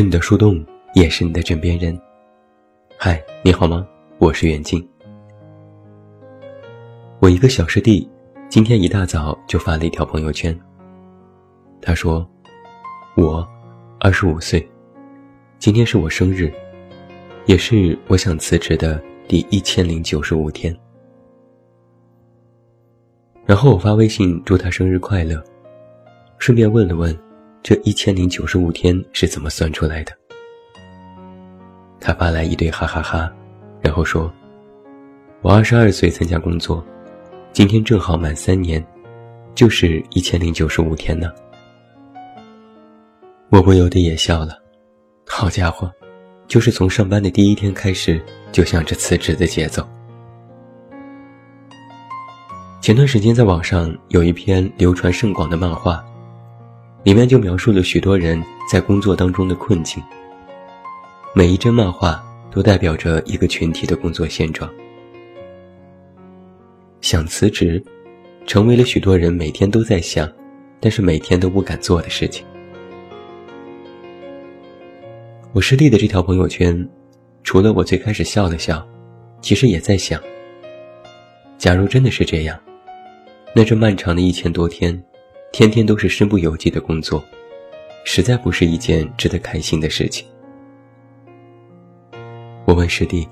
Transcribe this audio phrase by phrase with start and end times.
[0.00, 0.64] 是你的树洞，
[0.94, 1.94] 也是你的枕边人。
[2.96, 3.86] 嗨，你好吗？
[4.16, 4.82] 我是袁静。
[7.20, 8.08] 我一个小师弟，
[8.48, 10.58] 今天一大早就发了一条朋友圈。
[11.82, 12.26] 他说
[13.14, 13.46] ：“我，
[13.98, 14.66] 二十五岁，
[15.58, 16.50] 今天是我生日，
[17.44, 20.74] 也是我想辞职的第一千零九十五天。”
[23.44, 25.44] 然后我发微信祝他生日快乐，
[26.38, 27.14] 顺便问了问。
[27.62, 30.12] 这一千零九十五天是怎么算出来的？
[32.00, 33.30] 他发来一堆哈哈哈，
[33.82, 34.32] 然后说
[35.42, 36.82] ：“我二十二岁参加工作，
[37.52, 38.82] 今天正好满三年，
[39.54, 41.30] 就是一千零九十五天呢。”
[43.50, 44.58] 我不由得也笑了。
[45.26, 45.92] 好家伙，
[46.48, 49.86] 就是从上班的第一天开始就想着辞职的节奏。
[52.80, 56.02] 前段时间在网上有一篇流传甚广的漫画。
[57.02, 60.02] 里面就描述了许多人在工作当中的困境。
[61.34, 64.70] 每一帧漫画都代表着一个群体的工作现状。
[67.00, 67.82] 想辞职，
[68.46, 70.30] 成为了许多人每天都在想，
[70.78, 72.44] 但是每天都不敢做的事情。
[75.52, 76.86] 我师弟的这条朋友圈，
[77.42, 78.86] 除了我最开始笑了笑，
[79.40, 80.20] 其实也在想：
[81.56, 82.60] 假如真的是这样，
[83.54, 85.02] 那这漫长的一千多天。
[85.52, 87.22] 天天都是身不由己的工作，
[88.04, 90.26] 实在不是一件值得开心的事情。
[92.64, 93.28] 我问师弟：“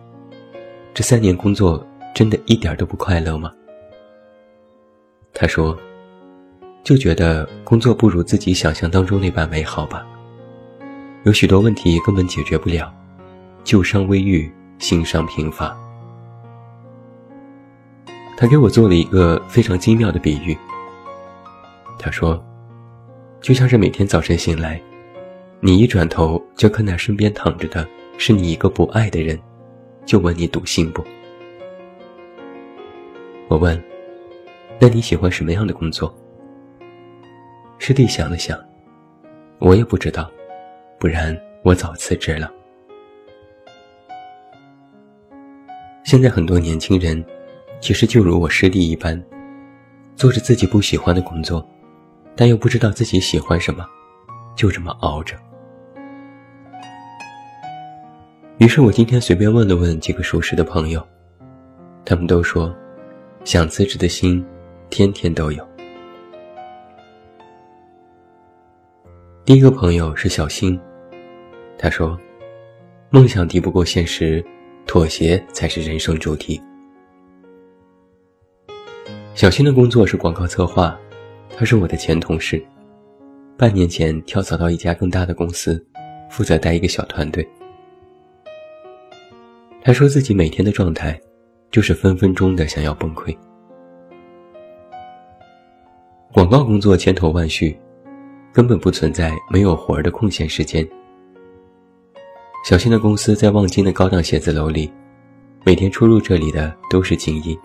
[0.92, 3.52] 这三年工作真的一点都不快乐吗？”
[5.32, 5.78] 他说
[6.82, 10.04] ：“就觉得工作不如自己想象当中那般美好吧，
[11.22, 12.92] 有许多问题根本解决不了，
[13.62, 15.74] 旧伤未愈，新伤频发。”
[18.36, 20.58] 他给我做了一个非常精妙的比喻。
[22.08, 22.42] 他说
[23.42, 24.80] ：“就像是每天早晨醒来，
[25.60, 27.86] 你一转头就看那身边躺着的
[28.16, 29.38] 是你一个不爱的人，
[30.06, 31.04] 就问你笃信不？”
[33.48, 33.78] 我问
[34.80, 36.16] ：“那你喜欢什么样的工作？”
[37.76, 38.58] 师弟想了想
[39.60, 40.30] ：“我也不知道，
[40.98, 42.50] 不然我早辞职了。”
[46.04, 47.22] 现在很多年轻人，
[47.80, 49.22] 其实就如我师弟一般，
[50.16, 51.62] 做着自己不喜欢的工作。
[52.40, 53.84] 但又不知道自己喜欢什么，
[54.54, 55.34] 就这么熬着。
[58.58, 61.04] 于是我今天随便问了问几个熟识的朋友，
[62.04, 62.72] 他们都说，
[63.42, 64.46] 想辞职的心，
[64.88, 65.66] 天天都有。
[69.44, 70.78] 第一个朋友是小新，
[71.76, 72.16] 他说，
[73.10, 74.44] 梦想敌不过现实，
[74.86, 76.62] 妥协才是人生主题。
[79.34, 80.96] 小新的工作是广告策划。
[81.58, 82.64] 他是我的前同事，
[83.56, 85.84] 半年前跳槽到一家更大的公司，
[86.30, 87.44] 负责带一个小团队。
[89.82, 91.20] 他说自己每天的状态，
[91.72, 93.36] 就是分分钟的想要崩溃。
[96.32, 97.76] 广告工作千头万绪，
[98.52, 100.88] 根本不存在没有活儿的空闲时间。
[102.64, 104.88] 小新的公司在望京的高档写字楼里，
[105.64, 107.58] 每天出入这里的都是精英。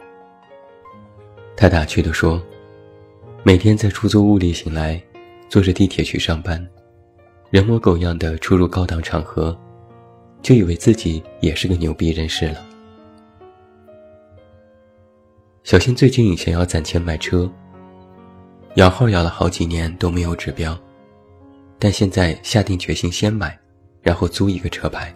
[1.55, 2.41] 他打趣地说。
[3.45, 5.01] 每天在出租屋里醒来，
[5.49, 6.65] 坐着地铁去上班，
[7.49, 9.57] 人模狗样的出入高档场合，
[10.41, 12.65] 就以为自己也是个牛逼人士了。
[15.65, 17.51] 小新最近想要攒钱买车，
[18.75, 20.79] 摇号摇了好几年都没有指标，
[21.77, 23.59] 但现在下定决心先买，
[24.01, 25.13] 然后租一个车牌。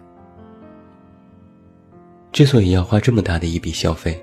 [2.30, 4.22] 之所以要花这么大的一笔消费，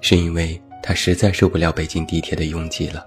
[0.00, 3.06] 是因为他实在受不了北京地铁的拥挤了。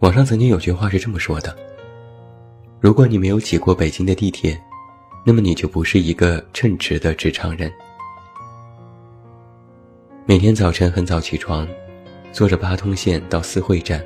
[0.00, 1.56] 网上曾经有句话是这么说的
[2.80, 4.60] ：“如果你没有挤过北京的地铁，
[5.24, 7.72] 那么你就不是一个称职的职场人。”
[10.26, 11.66] 每天早晨很早起床，
[12.32, 14.04] 坐着八通线到四惠站，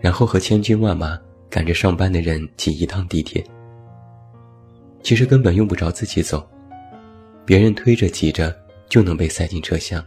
[0.00, 1.18] 然后和千军万马
[1.48, 3.42] 赶着上班的人挤一趟地铁。
[5.02, 6.46] 其实根本用不着自己走，
[7.44, 8.54] 别人推着挤着
[8.88, 10.04] 就能被塞进车厢。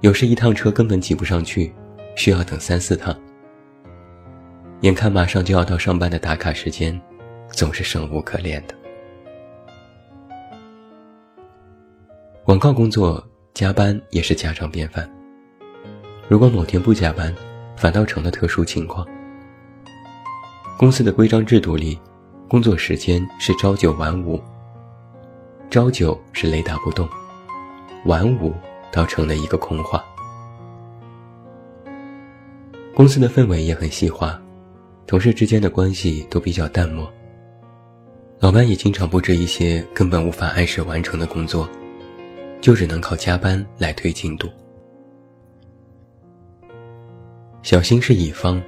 [0.00, 1.72] 有时一趟车根本挤不上去。
[2.16, 3.14] 需要等三四趟，
[4.80, 7.00] 眼看马上就要到上班的打卡时间，
[7.50, 8.74] 总是生无可恋的。
[12.44, 15.10] 广告工作加班也是家常便饭，
[16.28, 17.34] 如果某天不加班，
[17.76, 19.06] 反倒成了特殊情况。
[20.76, 21.98] 公司的规章制度里，
[22.48, 24.40] 工作时间是朝九晚五，
[25.70, 27.08] 朝九是雷打不动，
[28.04, 28.52] 晚五
[28.92, 30.04] 倒成了一个空话。
[32.94, 34.40] 公司的氛围也很细化，
[35.04, 37.12] 同事之间的关系都比较淡漠。
[38.38, 41.68] 老板也经常布置一些根本无法按时完成的工作，
[42.60, 44.48] 就只能靠加班来推进度。
[47.64, 48.62] 小新是乙方，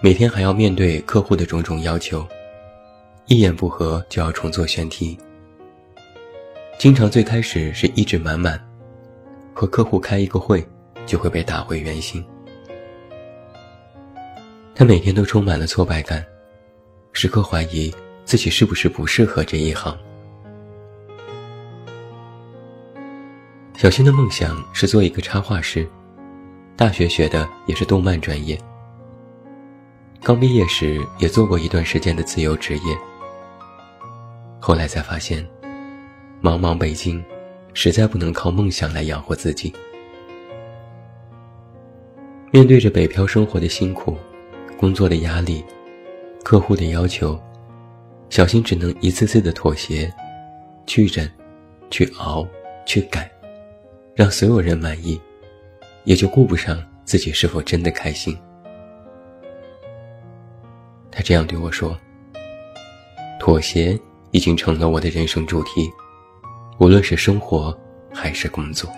[0.00, 2.26] 每天还要面对客户的种种要求，
[3.26, 5.16] 一言不合就要重做选题。
[6.80, 8.60] 经常最开始是意志满满，
[9.54, 10.66] 和客户开一个会
[11.06, 12.24] 就会被打回原形。
[14.74, 16.24] 他每天都充满了挫败感，
[17.12, 17.92] 时刻怀疑
[18.24, 19.96] 自己是不是不适合这一行。
[23.76, 25.86] 小新的梦想是做一个插画师。
[26.74, 28.58] 大学学的也是动漫专业，
[30.22, 32.98] 刚毕业时也做过一段时间的自由职业，
[34.58, 35.46] 后来才发现，
[36.42, 37.22] 茫茫北京，
[37.74, 39.72] 实在不能靠梦想来养活自己。
[42.50, 44.16] 面对着北漂生活的辛苦，
[44.82, 45.64] 工作的压力，
[46.42, 47.40] 客户的要求，
[48.30, 50.12] 小新只能一次次的妥协，
[50.88, 51.30] 去忍，
[51.88, 52.44] 去熬，
[52.84, 53.30] 去改，
[54.16, 55.20] 让所有人满意。
[56.02, 58.36] 也就顾不上自己是否真的开心。
[61.12, 61.96] 他这样对我说
[63.38, 63.96] ：“妥协
[64.32, 65.88] 已经成了我的人生主题，
[66.80, 67.72] 无论是生活
[68.12, 68.90] 还是工作。”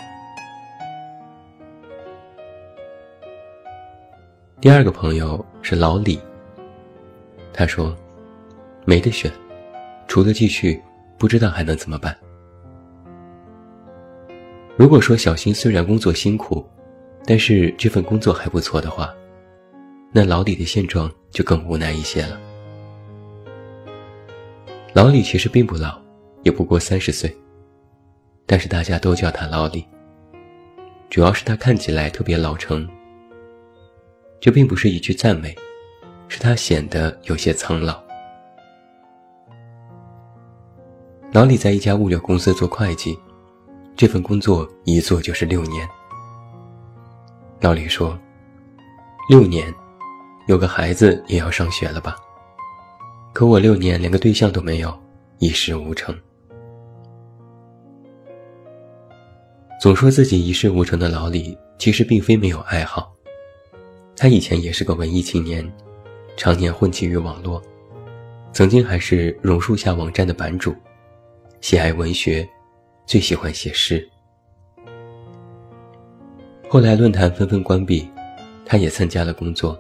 [4.65, 6.19] 第二个朋友是老李。
[7.53, 7.95] 他说
[8.87, 9.31] ：“没得选，
[10.09, 10.83] 除了继续，
[11.19, 12.17] 不知道还能怎么办。”
[14.75, 16.67] 如果说小新虽然工作辛苦，
[17.27, 19.15] 但是这份工作还不错的话，
[20.11, 22.41] 那老李的现状就更无奈一些了。
[24.95, 26.01] 老李其实并不老，
[26.43, 27.31] 也不过三十岁，
[28.47, 29.85] 但是大家都叫他老李。
[31.11, 32.89] 主要是他看起来特别老成。
[34.45, 35.57] 这并不是一句赞美，
[36.29, 37.99] 是他显得有些苍老。
[41.33, 43.19] 老李在一家物流公司做会计，
[43.97, 45.89] 这份工作一做就是六年。
[47.63, 48.19] 老李说
[49.31, 49.75] ：“六年，
[50.47, 52.15] 有个孩子也要上学了吧？
[53.33, 54.95] 可我六年连个对象都没有，
[55.39, 56.15] 一事无成。
[59.81, 63.14] 总说自己一事无成的老李，其实并非没有爱好。
[64.17, 65.71] 他以前也是个文艺青年，
[66.37, 67.63] 常年混迹于网络，
[68.53, 70.75] 曾经还是榕树下网站的版主，
[71.61, 72.49] 喜爱文学，
[73.07, 74.07] 最喜欢写诗。”
[76.69, 78.09] 后来论坛纷纷关闭，
[78.65, 79.79] 他也参加了工作，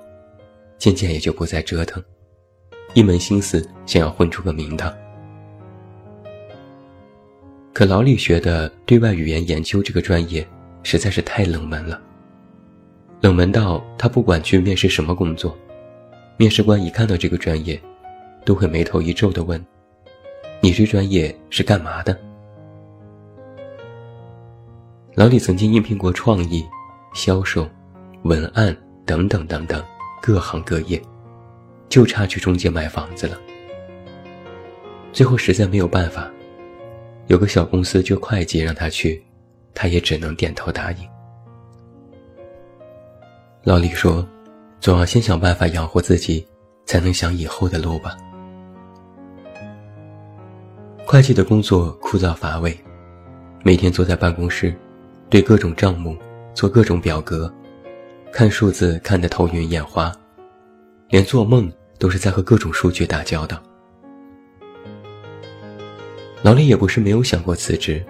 [0.79, 2.03] 渐渐也就不再折腾，
[2.93, 4.93] 一门心思想要混出个名堂。
[7.73, 10.47] 可老李学的对外语言研究这个专业
[10.85, 12.01] 实在是太冷门了，
[13.25, 15.57] 冷门到他不管去面试什么工作，
[16.37, 17.81] 面试官一看到这个专业，
[18.45, 19.59] 都会眉头一皱的问
[20.61, 22.15] ：“你这专业是干嘛的？”
[25.17, 26.63] 老李曾经应聘过创意。
[27.15, 27.67] 销售、
[28.25, 28.77] 文案
[29.07, 29.83] 等等等等，
[30.21, 31.01] 各行各业，
[31.89, 33.41] 就差去中介卖房子了。
[35.15, 36.31] 最后实在没有办法，
[37.29, 39.25] 有个小公司就会计让他去，
[39.73, 41.14] 他也只能点头答应。
[43.65, 44.27] 老李说
[44.79, 46.47] ：“总要先想办法养活自己，
[46.85, 48.15] 才能想以后的路吧。”
[51.07, 52.79] 会计的工作枯燥乏味，
[53.63, 54.75] 每天坐在办公室，
[55.31, 56.17] 对各种账目。
[56.55, 57.53] 做各种表格，
[58.31, 60.13] 看数字看得头晕眼花，
[61.09, 61.69] 连做梦
[61.99, 63.61] 都是在和各种数据打交道。
[66.43, 68.01] 老李也不是没有想过辞职，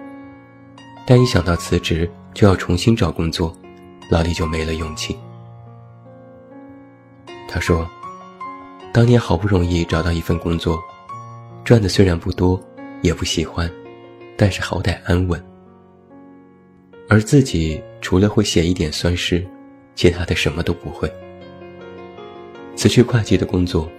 [1.07, 3.51] 但一想到辞职就要重新找工作，
[4.11, 5.17] 老李就没了勇气。
[7.55, 7.89] 他说
[8.91, 10.77] ：“当年好不容易找到一份工作，
[11.63, 12.61] 赚的虽然不多，
[13.01, 13.71] 也不喜欢，
[14.35, 15.41] 但是好歹安稳。”
[17.07, 19.41] 而自己除了会写一点酸诗，
[19.95, 21.09] 其他的什么都不会。
[22.75, 23.89] 辞去会计的工作，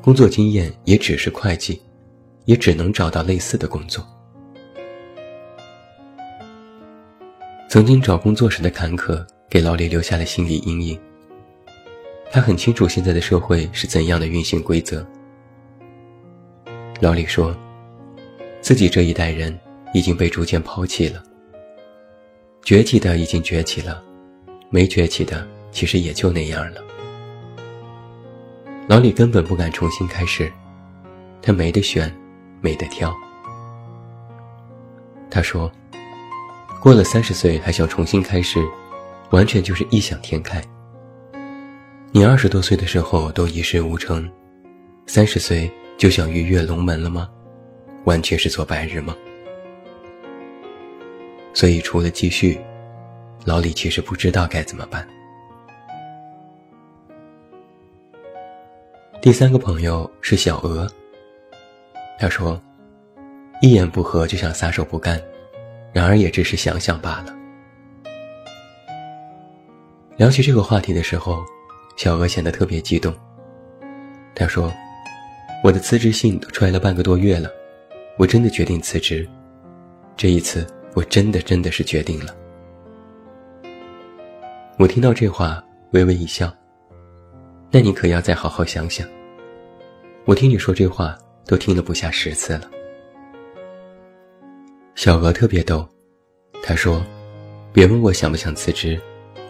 [0.00, 1.82] 工作经验也只是会计，
[2.44, 4.06] 也只能找到类似的工作。
[7.68, 10.96] 曾经找工作时的坎坷，给老李留下了心理阴影。
[12.32, 15.06] 他很清楚现在的社会是怎样的运行规则。
[16.98, 17.54] 老李说，
[18.62, 19.56] 自己这一代人
[19.92, 21.22] 已经被逐渐抛弃了。
[22.64, 24.02] 崛起的已经崛起了，
[24.70, 26.80] 没崛起的其实也就那样了。
[28.88, 30.50] 老李根本不敢重新开始，
[31.42, 32.10] 他没得选，
[32.62, 33.14] 没得挑。
[35.30, 35.70] 他说
[36.80, 38.58] ：“过了三十岁还想重新开始，
[39.32, 40.64] 完全就是异想天开。
[42.14, 44.30] 你二十多岁的时候都一事无成，
[45.06, 47.26] 三十岁就想鱼跃龙门了吗？
[48.04, 49.16] 完全是做白日梦。
[51.54, 52.60] 所以除了继续，
[53.46, 55.08] 老李其实不知道该怎么办。
[59.22, 60.86] 第三个朋友是小鹅。
[62.18, 62.60] 他说
[63.62, 65.18] ：“一言不合就想撒手不干，
[65.94, 67.34] 然而也只是想想罢了。”
[70.18, 71.42] 聊起这个话题的时候，
[71.96, 73.14] 小鹅显得特别激动。
[74.34, 74.72] 他说
[75.62, 77.50] ：“我的辞职信都出来了半个多月了，
[78.18, 79.28] 我真的决定辞职。
[80.16, 82.34] 这一次，我真的真的是决定了。”
[84.78, 86.52] 我听到这话，微微一笑。
[87.70, 89.06] 那你可要再好好想想。
[90.24, 92.70] 我听你说这话都听了不下十次了。
[94.94, 95.88] 小鹅特别逗，
[96.62, 97.04] 他说
[97.72, 99.00] ：“别问我想不想辞职，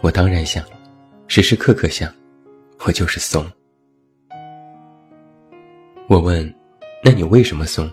[0.01, 0.65] 我当然想，
[1.27, 2.13] 时时刻刻想，
[2.87, 3.45] 我就是怂。”
[6.09, 6.53] 我问
[7.05, 7.91] ：“那你为什么怂？”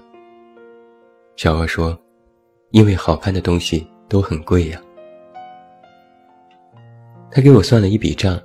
[1.37, 1.97] 小娥说
[2.71, 4.81] ：“因为好看的东西都很贵呀。”
[7.31, 8.39] 他给我算了一笔账。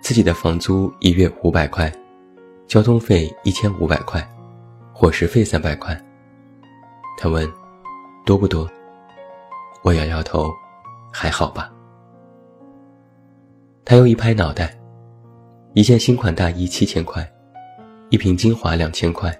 [0.00, 1.92] 自己的房租一月五百块，
[2.68, 4.26] 交通费一千五百块，
[4.94, 6.00] 伙食费三百块。
[7.18, 7.46] 他问
[8.24, 8.70] ：“多不多？”
[9.82, 10.52] 我摇摇头
[11.12, 11.70] ：“还好吧。”
[13.84, 14.77] 他又一拍脑袋
[15.78, 17.24] ：“一件新款大衣七千块，
[18.10, 19.32] 一瓶精华两千块，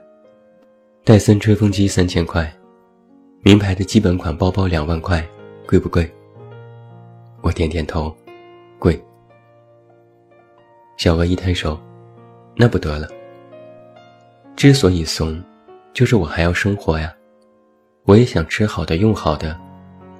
[1.03, 2.49] 戴森吹风机三千块，
[3.41, 5.29] 名牌的基本款包包两万块，
[5.67, 6.09] 贵不贵？”
[7.43, 8.17] 我点点头
[8.79, 9.05] ：“贵。”
[10.97, 11.77] 小娥一摊手，
[12.55, 13.09] 那不得了。
[14.55, 15.43] 之所以怂，
[15.93, 17.13] 就是我还要生活呀，
[18.05, 19.59] 我也想吃好的用好的，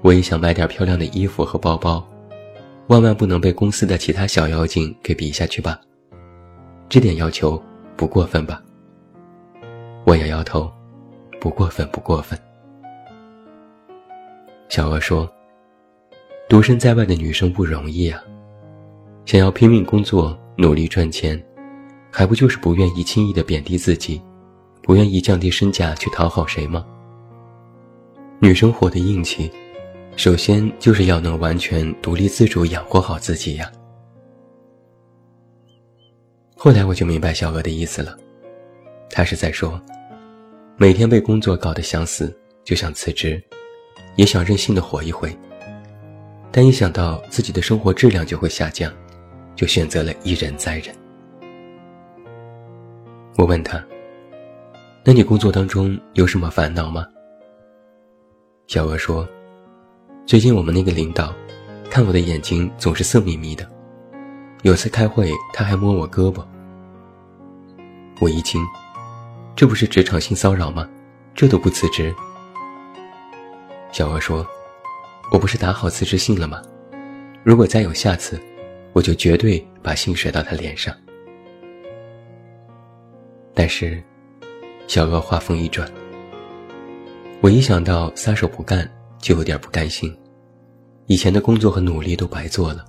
[0.03, 2.05] 我也想买点漂亮的衣服和包包，
[2.89, 5.81] 万万不能被公司的其他小妖精给比下去吧？
[6.89, 7.63] 这点要求
[7.97, 8.63] 不过分吧？
[10.05, 10.73] 我摇摇头，
[11.41, 12.39] 不过分，不过分。
[14.69, 15.31] 小鹅说
[16.49, 18.23] ：“独身在外的女生不容易啊，
[19.25, 21.41] 想要拼命工作。”努力赚钱，
[22.11, 24.21] 还不就是不愿意轻易的贬低自己，
[24.83, 26.85] 不愿意降低身价去讨好谁吗？
[28.41, 29.49] 女生活的硬气，
[30.17, 33.71] 首先就是要能完全独立自主养活好自己呀。
[36.61, 38.19] 后来我就明白小娥的意思了，
[39.09, 39.81] 他是在说，
[40.77, 43.41] 每天被工作搞得想死，就想辞职，
[44.17, 45.33] 也想任性的活一回，
[46.51, 48.93] 但一想到自己的生活质量就会下降。
[49.55, 50.95] 就选择了一忍再忍。
[53.37, 53.85] 我问他
[55.03, 57.05] ：“那你工作当中有什么烦恼吗？”
[58.69, 59.29] 小娥说
[60.25, 61.35] ：“最近我们那个领导，
[61.91, 63.69] 看我的眼睛总是色眯眯的，
[64.63, 66.45] 有次开会他还摸我胳膊。”
[68.21, 68.61] 我一惊
[69.57, 70.89] ：“这不是职场性骚扰吗？
[71.35, 72.15] 这都不辞职？”
[73.93, 74.47] 小娥说
[75.33, 76.63] ：“我不是打好辞职信了吗？
[77.43, 78.41] 如果再有下次。”
[78.95, 80.93] 我就绝对把信甩到他脸上。
[83.55, 84.03] 但是，
[84.89, 85.89] 小娥话锋一转，
[87.41, 90.13] 我一想到撒手不干，就有点不甘心。
[91.07, 92.85] 以前的工作和努力都白做了，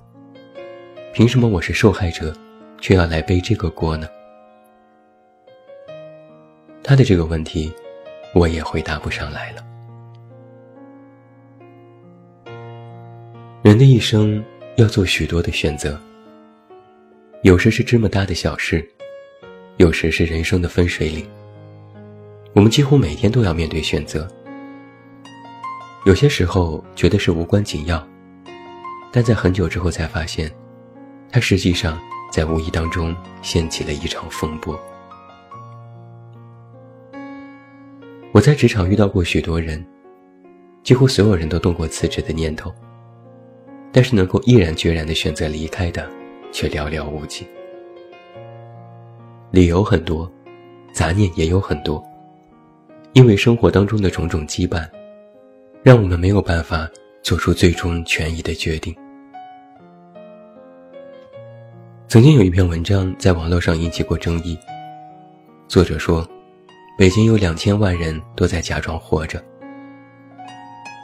[1.12, 2.32] 凭什么我是受害者，
[2.80, 4.08] 却要来背这个锅呢？
[6.82, 7.72] 他的这个问题，
[8.34, 9.64] 我也回答不上来了。
[13.62, 14.42] 人的一生。
[14.76, 16.00] 要做许多的选择，
[17.42, 18.82] 有时是芝麻大的小事，
[19.76, 21.28] 有时是人生的分水岭。
[22.54, 24.26] 我们几乎每天都要面对选择，
[26.06, 28.02] 有些时候觉得是无关紧要，
[29.12, 30.50] 但在很久之后才发现，
[31.32, 32.00] 他实际上
[32.32, 34.78] 在无意当中掀起了一场风波。
[38.32, 39.84] 我在职场遇到过许多人，
[40.82, 42.72] 几乎所有人都动过辞职的念头。
[43.92, 46.08] 但是能够毅然决然的选择离开的，
[46.52, 47.44] 却寥寥无几。
[49.50, 50.30] 理由很多，
[50.92, 52.00] 杂念也有很多，
[53.14, 54.88] 因为生活当中的种种羁绊，
[55.82, 56.88] 让我们没有办法
[57.20, 58.96] 做出最终权益的决定。
[62.10, 64.58] 曾经有一篇文章在网络上引起过争议，
[65.68, 66.28] 作者说，
[66.98, 69.40] 北京有两千万人都在假装活着。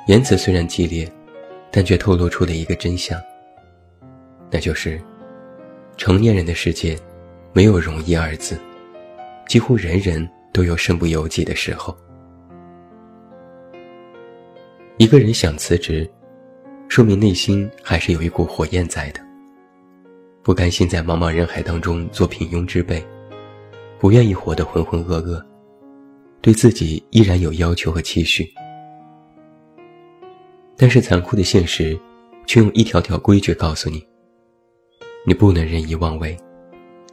[0.08, 1.08] 言辞虽然激烈。
[1.70, 3.20] 但却透露出了一个真相，
[4.50, 4.98] 那就是，
[5.98, 6.98] 成年人的世界，
[7.52, 8.58] 没有容易二字，
[9.46, 11.94] 几乎人人都有身不由己的时候。
[14.96, 16.10] 一个人想辞职，
[16.88, 19.20] 说明内心还是有一股火焰在的，
[20.46, 23.04] 不甘心在茫茫人海当中做平庸之辈，
[23.98, 25.44] 不愿意活得浑浑噩噩，
[26.40, 28.48] 对自己依然有要求和期许。
[30.76, 31.98] 但是残酷的现实，
[32.46, 34.06] 却用一条条规矩告诉你：
[35.26, 36.36] 你不能任意妄为，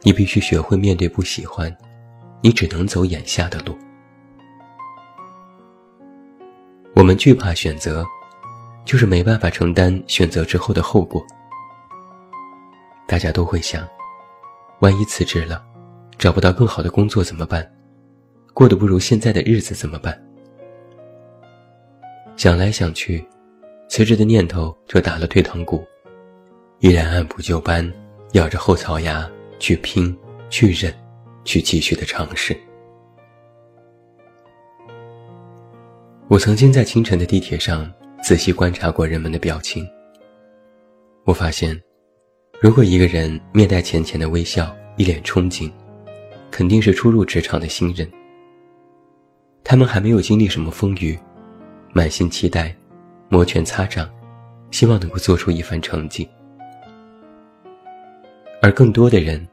[0.02, 1.76] 你必须学会面对不喜欢，
[2.40, 3.76] 你只能走眼下的路。
[6.94, 8.06] 我们惧怕选择，
[8.84, 11.20] 就是没办法承担选择之后的后果。
[13.06, 13.86] 大家都会想，
[14.80, 15.64] 万一辞职了，
[16.18, 17.70] 找不到更好的工作怎么办？
[18.52, 20.20] 过得不如现在的日子怎么办？
[22.36, 23.24] 想来想去，
[23.88, 25.84] 辞职的念头就打了退堂鼓，
[26.80, 27.92] 依然按部就班，
[28.32, 30.16] 咬着后槽牙去拼、
[30.48, 30.92] 去忍、
[31.44, 32.56] 去继续的尝试。
[36.28, 37.92] 我曾经在清晨的地铁上
[38.22, 39.86] 仔细观察过人们的表情。
[41.24, 41.80] 我发现，
[42.60, 45.70] 如果一个人面带浅浅的微笑，一脸憧憬，
[46.50, 48.10] 肯定是初入职场的新人。
[49.62, 51.18] 他们还没有经历什么风雨，
[51.92, 52.74] 满心期待，
[53.28, 54.08] 摩拳擦掌，
[54.70, 56.28] 希望能够做出一番成绩。
[58.62, 59.46] 而更多的人，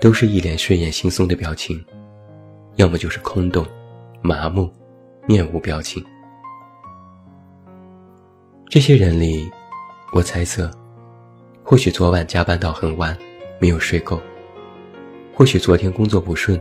[0.00, 1.84] 都是一脸睡眼惺忪的表情，
[2.76, 3.66] 要么就是空洞、
[4.22, 4.72] 麻木。
[5.26, 6.04] 面无表情。
[8.68, 9.50] 这些人里，
[10.12, 10.70] 我猜测，
[11.66, 13.16] 或许昨晚加班到很晚，
[13.58, 14.20] 没有睡够；
[15.32, 16.60] 或许昨天工作不顺，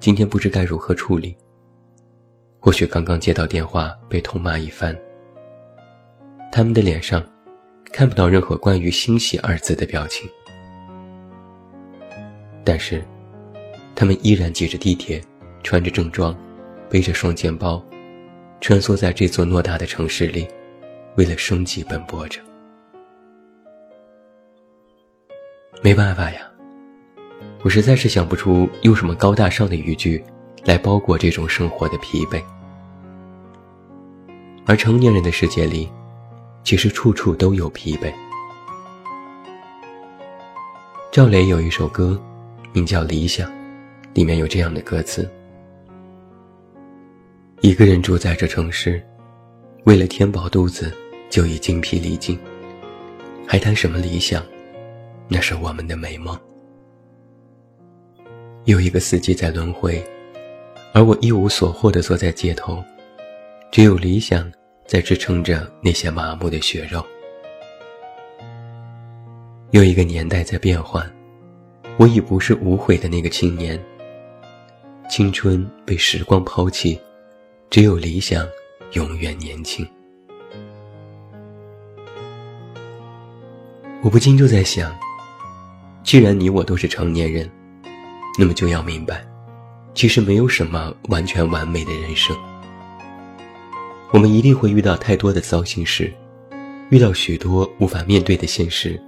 [0.00, 1.36] 今天不知该如何处理；
[2.58, 4.96] 或许刚刚接到电话被痛骂一番。
[6.50, 7.22] 他们的脸上，
[7.92, 10.26] 看不到任何关于欣喜二字的表情，
[12.64, 13.04] 但是，
[13.94, 15.22] 他们依然挤着地铁，
[15.62, 16.34] 穿着正装，
[16.88, 17.84] 背着双肩包。
[18.62, 20.48] 穿梭在这座偌大的城市里，
[21.16, 22.40] 为了生计奔波着。
[25.88, 26.40] 没办法呀，
[27.62, 30.22] 我实在是想不出用什么高大上的语句
[30.66, 32.42] 来包裹这种生活的疲惫。
[34.66, 35.90] 而成年人的世界里，
[36.62, 38.12] 其实处处都有疲惫。
[41.10, 42.20] 赵雷有一首歌，
[42.74, 43.50] 名叫《理想》，
[44.12, 45.26] 里面有这样的歌词。
[47.62, 49.02] 一个人住在这城市，
[49.84, 50.92] 为了填饱肚子，
[51.30, 52.38] 就已精疲力尽，
[53.46, 54.44] 还谈什么理想？
[55.28, 56.38] 那是我们的美梦。
[58.64, 60.02] 有一个四季在轮回，
[60.92, 62.82] 而我一无所获的坐在街头，
[63.70, 64.50] 只有理想
[64.86, 67.04] 在支撑着那些麻木的血肉。
[69.70, 71.08] 有一个年代在变换，
[71.98, 73.78] 我已不是无悔的那个青年。
[75.10, 76.98] 青春被时光抛弃。
[77.70, 78.48] 只有理想，
[78.92, 79.86] 永远年轻。
[84.02, 84.98] 我不禁就在想，
[86.02, 87.50] 既然你我都是成年人，
[88.38, 89.26] 那么就要明白，
[89.94, 92.36] 其实没有什么完全完美的人生。
[94.10, 96.10] 我们一定会遇到太多的糟心事，
[96.88, 98.98] 遇到许多无法面对的现实。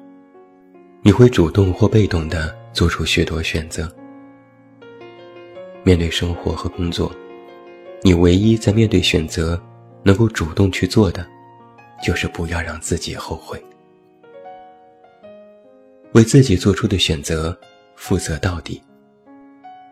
[1.03, 3.91] 你会主动或被动的做出许多选择，
[5.83, 7.11] 面对生活和工作。
[8.03, 9.59] 你唯一在面对选择
[10.03, 11.27] 能够主动去做的，
[12.05, 13.63] 就是不要让自己后悔，
[16.13, 17.57] 为自己做出的选择
[17.97, 18.83] 负责到底。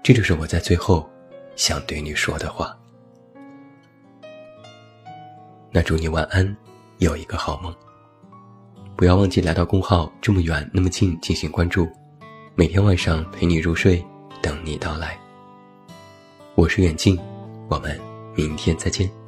[0.02, 1.09] 这就是我在最后
[1.57, 2.76] 想对你说的话。
[5.70, 6.57] 那祝你晚安，
[6.98, 7.74] 有一个好梦。
[8.96, 11.88] 不要忘记来到公号这么远那么近进行关注，
[12.54, 14.04] 每天晚上陪你入睡，
[14.42, 15.18] 等你到来。
[16.54, 17.18] 我是远近。
[17.68, 18.00] 我们
[18.35, 19.28] 明天再见。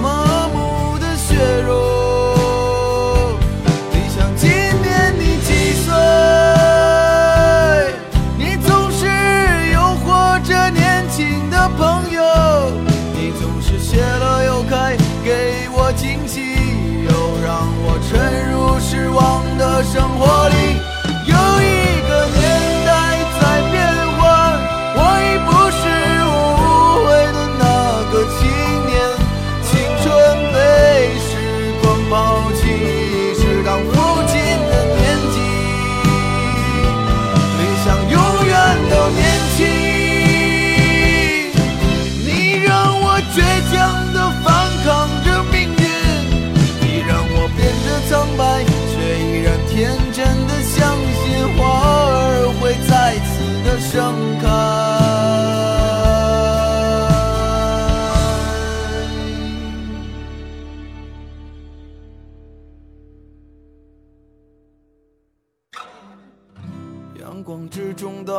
[0.00, 1.79] 麻木的血肉。